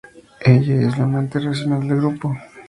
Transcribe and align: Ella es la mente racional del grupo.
Ella 0.43 0.87
es 0.87 0.97
la 0.97 1.05
mente 1.05 1.37
racional 1.37 1.87
del 1.87 1.97
grupo. 1.97 2.35